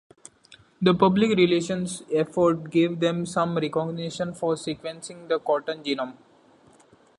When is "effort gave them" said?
2.11-3.23